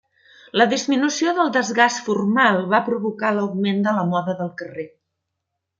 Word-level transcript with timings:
La 0.59 0.65
disminució 0.71 1.33
del 1.41 1.51
desgast 1.59 2.01
formal 2.09 2.59
va 2.73 2.83
provocar 2.91 3.33
l'augment 3.37 3.87
de 3.89 3.97
la 4.01 4.11
moda 4.17 4.39
del 4.41 4.55
carrer. 4.63 4.93